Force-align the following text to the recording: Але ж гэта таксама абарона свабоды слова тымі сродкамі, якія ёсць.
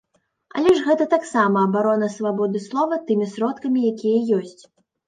Але 0.61 0.71
ж 0.77 0.85
гэта 0.87 1.07
таксама 1.11 1.63
абарона 1.69 2.09
свабоды 2.17 2.65
слова 2.67 3.01
тымі 3.13 3.33
сродкамі, 3.37 3.79
якія 3.93 4.19
ёсць. 4.43 4.61